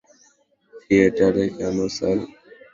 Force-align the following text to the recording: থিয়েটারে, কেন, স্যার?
থিয়েটারে, 0.73 1.45
কেন, 1.57 1.77
স্যার? 1.95 2.17